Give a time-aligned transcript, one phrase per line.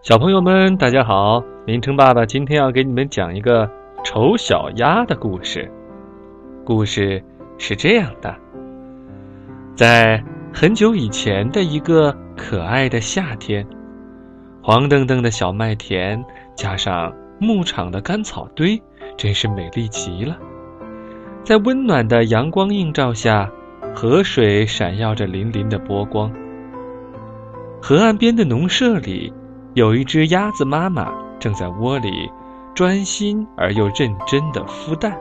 [0.00, 1.42] 小朋友们，大家好！
[1.66, 3.68] 明成爸爸今天要给你们讲一个
[4.04, 5.68] 丑小鸭的故事。
[6.64, 7.22] 故事
[7.58, 8.32] 是这样的：
[9.74, 10.22] 在
[10.54, 13.66] 很久以前的一个可爱的夏天，
[14.62, 16.24] 黄澄澄的小麦田
[16.54, 18.80] 加上牧场的干草堆，
[19.16, 20.38] 真是美丽极了。
[21.42, 23.50] 在温暖的阳光映照下，
[23.96, 26.32] 河水闪耀着粼粼的波光。
[27.82, 29.32] 河岸边的农舍里。
[29.78, 32.28] 有一只鸭子妈妈正在窝里
[32.74, 35.16] 专心而又认真地孵蛋。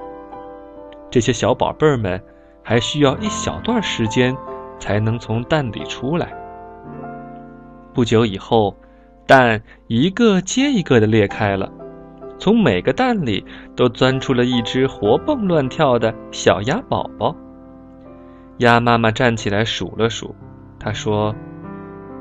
[1.11, 2.20] 这些小宝贝儿们
[2.63, 4.35] 还需要一小段时间
[4.79, 6.34] 才能从蛋里出来。
[7.93, 8.75] 不久以后，
[9.27, 11.71] 蛋一个接一个地裂开了，
[12.39, 13.45] 从每个蛋里
[13.76, 17.35] 都钻出了一只活蹦乱跳的小鸭宝宝。
[18.57, 20.34] 鸭妈妈站起来数了数，
[20.79, 21.35] 她说：“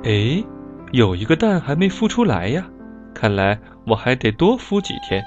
[0.04, 0.44] 哎。”
[0.92, 2.64] 有一个蛋还没孵出来呀，
[3.12, 5.22] 看来我还得多孵几天。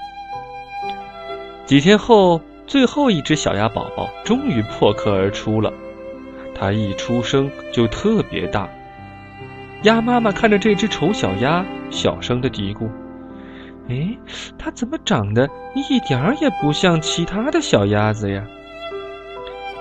[1.66, 5.72] 几天后，最后一只小鸭宝宝终于破壳而出了，
[6.54, 8.68] 它一出生就特别大。
[9.82, 12.88] 鸭妈妈看着这只丑小鸭，小声的嘀咕
[13.88, 14.16] ：“哎，
[14.58, 18.44] 它怎么长得一点儿也不像其他的小鸭子呀？”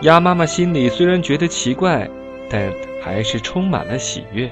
[0.04, 2.08] 鸭妈妈心里虽然觉得奇怪，
[2.50, 4.50] 但还是充满了喜悦。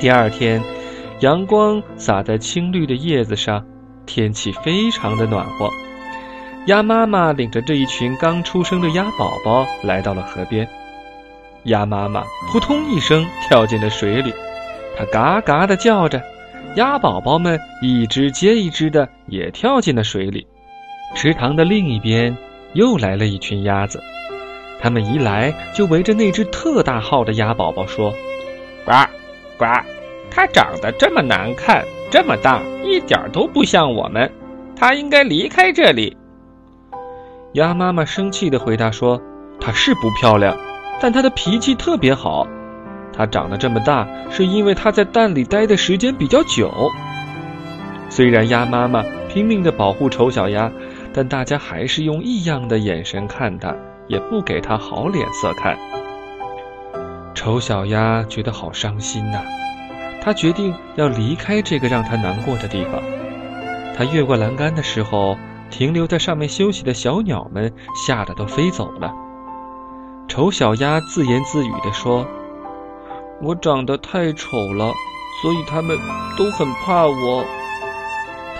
[0.00, 0.62] 第二天，
[1.20, 3.62] 阳光洒在青绿的叶子上，
[4.06, 5.68] 天气非常的暖和。
[6.64, 10.66] 鸭妈妈领着这一群刚出生的鸭宝宝来到了河边。
[11.64, 14.32] 鸭妈妈扑通一声跳进了水里，
[14.96, 16.22] 它嘎嘎地叫着，
[16.76, 20.46] 鸭宝宝们一只接一只的也跳进了水里。
[21.14, 22.34] 池塘的另一边
[22.72, 24.02] 又来了一群鸭子，
[24.80, 28.14] 它们一来就围着那只特大号的鸭宝宝说
[28.86, 28.92] ：“呱。”
[29.60, 29.66] 呱，
[30.30, 34.32] 它长得这么难看，这么大，一点都不像我们。
[34.74, 36.16] 它应该离开这里。
[37.52, 39.20] 鸭妈妈生气地回答说
[39.60, 40.56] ：“它是不漂亮，
[40.98, 42.48] 但它的脾气特别好。
[43.12, 46.72] 它长得这么大，是因为它在蛋里待的时间比较久。”
[48.08, 50.72] 虽然鸭妈妈拼命地保护丑小鸭，
[51.12, 53.76] 但大家还是用异样的眼神看它，
[54.08, 55.76] 也不给它好脸色看。
[57.40, 59.40] 丑小鸭觉得好伤心呐，
[60.20, 63.00] 它决定要离开这个让它难过的地方。
[63.96, 65.38] 它越过栏杆的时候，
[65.70, 67.72] 停留在上面休息的小鸟们
[68.06, 69.10] 吓得都飞走了。
[70.28, 72.26] 丑小鸭自言自语地说
[73.40, 74.92] ：“我长得太丑了，
[75.40, 75.96] 所以它们
[76.36, 77.42] 都很怕我。”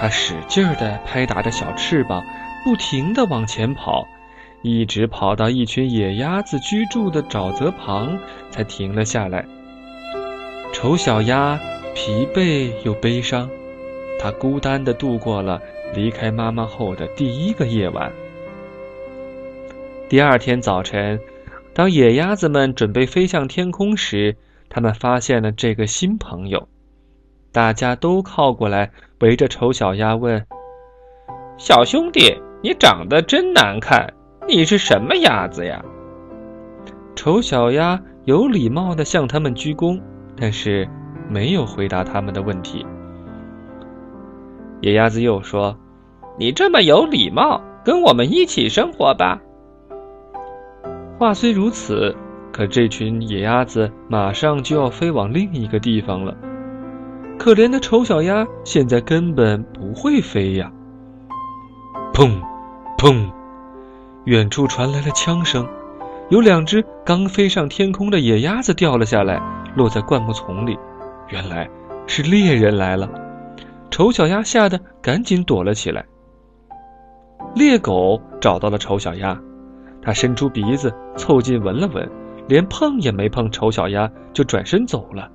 [0.01, 2.23] 它使劲地拍打着小翅膀，
[2.65, 4.09] 不停地往前跑。
[4.63, 8.19] 一直跑到一群野鸭子居住的沼泽旁，
[8.51, 9.45] 才停了下来。
[10.73, 11.59] 丑小鸭
[11.95, 13.49] 疲惫又悲伤，
[14.19, 15.61] 它孤单地度过了
[15.95, 18.13] 离开妈妈后的第一个夜晚。
[20.09, 21.19] 第二天早晨，
[21.73, 24.37] 当野鸭子们准备飞向天空时，
[24.69, 26.69] 他们发现了这个新朋友。
[27.51, 28.91] 大家都靠过来，
[29.21, 30.47] 围着丑小鸭问
[31.59, 34.13] ：“小兄弟，你长得真难看。”
[34.49, 35.85] 你是什么鸭子呀？
[37.15, 40.01] 丑小鸭有礼貌地向他们鞠躬，
[40.37, 40.89] 但是
[41.29, 42.87] 没有回答他们的问题。
[44.81, 45.77] 野鸭子又说
[46.39, 49.41] ：“你这么有礼貌，跟我们一起生活吧。”
[51.19, 52.17] 话虽如此，
[52.51, 56.35] 可这群野鸭子马上就要飞往另一个地方了。
[57.39, 60.73] 可怜的丑小鸭现在根本不会飞呀！
[62.15, 62.41] 砰，
[62.97, 63.31] 砰。
[64.25, 65.67] 远处传来了枪声，
[66.29, 69.41] 有两只刚飞上天空的野鸭子掉了下来，
[69.75, 70.79] 落在灌木丛里。
[71.29, 71.69] 原来
[72.07, 73.09] 是猎人来了，
[73.91, 76.05] 丑小鸭吓得赶紧躲了起来。
[77.55, 79.41] 猎狗找到了丑小鸭，
[80.03, 82.09] 它伸出鼻子凑近闻了闻，
[82.47, 85.31] 连碰也没碰丑小鸭，就转身走了。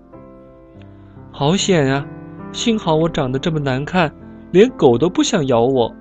[1.32, 2.06] 好险啊！
[2.52, 4.14] 幸好我长得这么难看，
[4.52, 5.94] 连狗都不想咬我。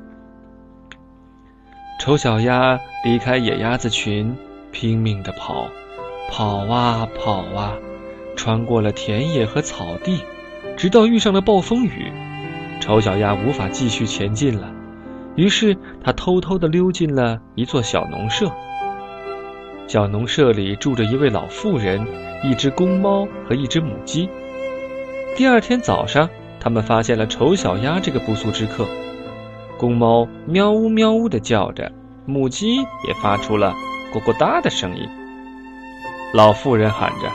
[2.05, 4.37] 丑小鸭离开野鸭子群，
[4.71, 5.71] 拼命地跑，
[6.31, 7.79] 跑啊跑啊，
[8.37, 10.21] 穿过了田野和草地，
[10.77, 12.13] 直到遇上了暴风雨。
[12.79, 14.71] 丑小鸭无法继续前进了，
[15.35, 15.75] 于是
[16.05, 18.53] 它偷偷地溜进了一座小农舍。
[19.87, 22.07] 小农舍里住着一位老妇人、
[22.43, 24.29] 一只公猫和一只母鸡。
[25.39, 26.29] 第二天早上，
[26.61, 28.87] 他们发现了丑小鸭这个不速之客。
[29.85, 31.93] 公猫喵呜喵呜的叫着，
[32.25, 32.77] 母鸡
[33.07, 33.75] 也发出了
[34.15, 35.07] 咕咕哒的声音。
[36.33, 37.29] 老妇人喊着：“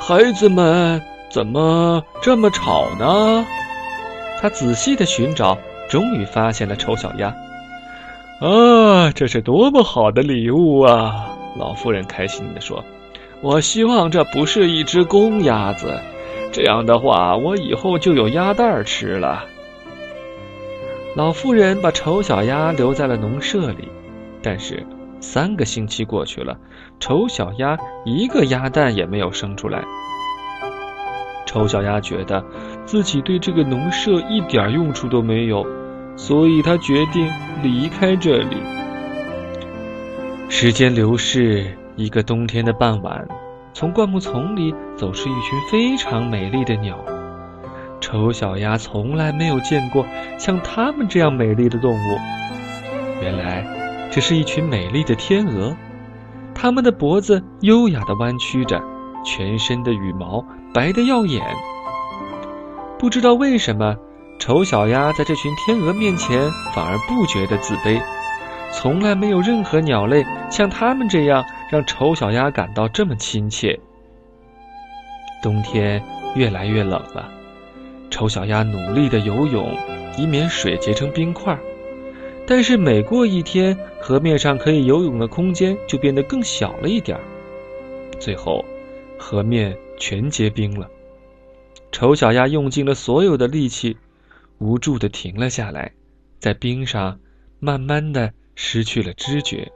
[0.00, 3.44] 孩子们，怎么这么吵呢？
[4.40, 7.28] 他仔细的寻找，终于发现了丑小鸭。
[8.40, 11.28] 啊，这是多么好的礼物啊！
[11.58, 12.82] 老妇人开心地说
[13.44, 16.00] ：“我希望这不是一只公鸭子，
[16.52, 19.44] 这样的话，我以后就有鸭蛋吃了。”
[21.16, 23.88] 老妇人把丑小鸭留在了农舍里，
[24.42, 24.86] 但是
[25.18, 26.58] 三个星期过去了，
[27.00, 27.74] 丑小鸭
[28.04, 29.82] 一个鸭蛋也没有生出来。
[31.46, 32.44] 丑小鸭觉得
[32.84, 35.66] 自己对这个农舍一点用处都没有，
[36.16, 37.26] 所以他决定
[37.62, 38.58] 离开这里。
[40.50, 41.66] 时间流逝，
[41.96, 43.26] 一个冬天的傍晚，
[43.72, 47.02] 从灌木丛里走出一群非常美丽的鸟。
[48.00, 50.06] 丑小鸭从来没有见过
[50.38, 52.18] 像它们这样美丽的动物。
[53.20, 53.64] 原来，
[54.10, 55.74] 这是一群美丽的天鹅，
[56.54, 58.80] 它们的脖子优雅地弯曲着，
[59.24, 60.44] 全身的羽毛
[60.74, 61.42] 白得耀眼。
[62.98, 63.96] 不知道为什么，
[64.38, 68.00] 丑小鸭在这群天鹅面前反而不觉得自卑。
[68.72, 73.78] 从来没有任何鸟类像它们这样让丑小鸭感到这么亲切。
[75.42, 76.02] 冬天
[76.34, 77.30] 越来越冷了。
[78.16, 79.76] 丑小鸭努力地游泳，
[80.16, 81.54] 以免水结成冰块。
[82.46, 87.22] 但是每过一天，河面上可以游泳的空间就变得更小了一点儿。
[88.18, 88.64] 最后，
[89.18, 90.88] 河面全结冰了。
[91.92, 93.98] 丑小鸭用尽了所有的力气，
[94.56, 95.92] 无助地停了下来，
[96.38, 97.18] 在冰上
[97.60, 99.70] 慢慢地失去了知觉。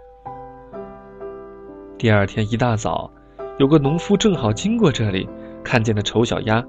[1.99, 3.13] 第二天一大早，
[3.59, 5.29] 有个农夫正好经过这里，
[5.63, 6.65] 看见了丑小鸭。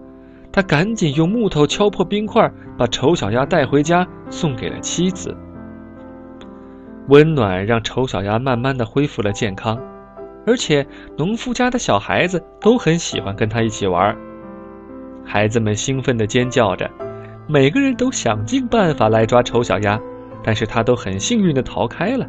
[0.52, 5.36] 他赶紧用木头敲破冰块，把丑小鸭带回家，送给了妻子。
[7.08, 9.80] 温暖让丑小鸭慢慢的恢复了健康，
[10.46, 10.86] 而且
[11.18, 14.16] 农夫家的小孩子都很喜欢跟他一起玩。
[15.24, 16.90] 孩子们兴奋的尖叫着，
[17.48, 20.00] 每个人都想尽办法来抓丑小鸭，
[20.44, 22.28] 但是他都很幸运的逃开了。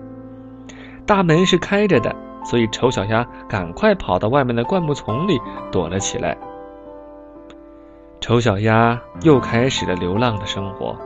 [1.04, 2.14] 大门是开着的，
[2.44, 5.38] 所以丑小鸭赶快跑到外面的灌木丛里
[5.72, 6.36] 躲了起来。
[8.22, 10.96] 丑小鸭又开始了流浪的生活。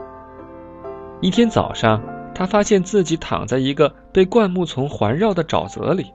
[1.19, 1.99] 一天早上，
[2.35, 6.13] 它发现自己躺在一个被灌木丛环绕的沼泽里。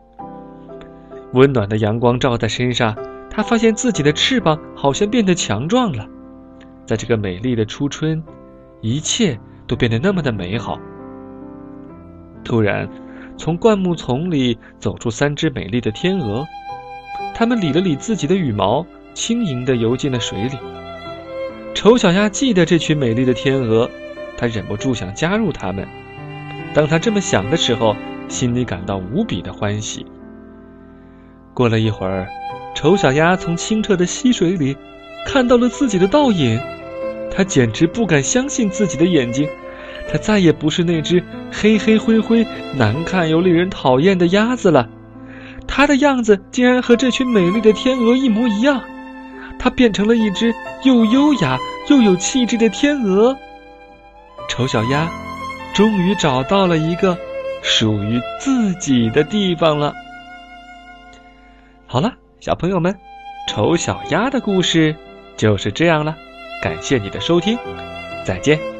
[1.32, 2.96] 温暖的阳光照在身上，
[3.28, 6.06] 它发现自己的翅膀好像变得强壮了。
[6.86, 8.22] 在这个美丽的初春，
[8.80, 10.78] 一切都变得那么的美好。
[12.44, 12.88] 突然，
[13.36, 16.46] 从灌木丛里走出三只美丽的天鹅，
[17.34, 20.56] 它们理了理自己的羽毛，轻盈地游进了水里。
[21.82, 23.90] 丑小鸭记得这群美丽的天鹅，
[24.38, 25.84] 它忍不住想加入它们。
[26.72, 27.96] 当它这么想的时候，
[28.28, 30.06] 心里感到无比的欢喜。
[31.52, 32.28] 过了一会儿，
[32.72, 34.76] 丑小鸭从清澈的溪水里
[35.26, 36.60] 看到了自己的倒影，
[37.32, 39.48] 它简直不敢相信自己的眼睛。
[40.08, 41.20] 它再也不是那只
[41.50, 42.46] 黑黑灰灰、
[42.76, 44.88] 难看又令人讨厌的鸭子了，
[45.66, 48.80] 它的样子竟然和这群美丽的天鹅一模一样。
[49.58, 50.52] 它变成了一只
[50.82, 51.56] 又优雅
[51.88, 53.36] 又有气质的天鹅。
[54.48, 55.10] 丑小鸭
[55.74, 57.16] 终于找到了一个
[57.62, 59.94] 属于自己的地方了。
[61.86, 62.98] 好了，小朋友们，
[63.48, 64.96] 丑小鸭的故事
[65.36, 66.16] 就是这样了。
[66.62, 67.58] 感谢你的收听，
[68.24, 68.71] 再见。